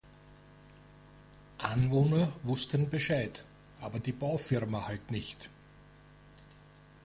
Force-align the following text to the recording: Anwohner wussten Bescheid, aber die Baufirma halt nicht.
Anwohner 1.59 2.33
wussten 2.41 2.89
Bescheid, 2.89 3.45
aber 3.81 3.99
die 3.99 4.11
Baufirma 4.13 4.87
halt 4.87 5.11
nicht. 5.11 5.47